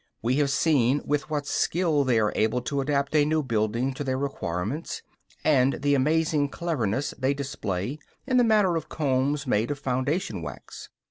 We 0.23 0.37
have 0.37 0.49
seen 0.49 1.01
with 1.05 1.29
what 1.29 1.45
skill 1.45 2.03
they 2.03 2.17
are 2.19 2.33
able 2.35 2.59
to 2.61 2.81
adapt 2.81 3.15
a 3.15 3.23
new 3.23 3.43
building 3.43 3.93
to 3.93 4.03
their 4.03 4.17
requirements, 4.17 5.03
and 5.43 5.73
the 5.83 5.93
amazing 5.93 6.49
cleverness 6.49 7.13
they 7.19 7.35
display 7.35 7.99
in 8.25 8.37
the 8.37 8.43
matter 8.43 8.75
of 8.75 8.89
combs 8.89 9.45
made 9.45 9.69
of 9.69 9.77
foundation 9.77 10.41
wax. 10.41 10.89